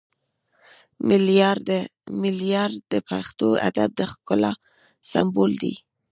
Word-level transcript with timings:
ملیار 2.23 2.71
د 2.91 2.93
پښتو 3.09 3.47
ادب 3.67 3.89
د 3.99 4.01
ښکلا 4.11 4.53
سمبول 5.11 5.51
دی 5.63 5.73